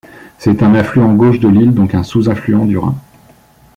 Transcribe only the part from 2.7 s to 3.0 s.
Rhin.